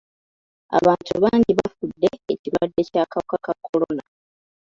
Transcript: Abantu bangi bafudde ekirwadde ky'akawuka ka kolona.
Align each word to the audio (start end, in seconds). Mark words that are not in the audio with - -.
Abantu 0.77 1.13
bangi 1.23 1.51
bafudde 1.59 2.09
ekirwadde 2.33 2.81
ky'akawuka 2.89 3.37
ka 3.45 3.53
kolona. 3.65 4.03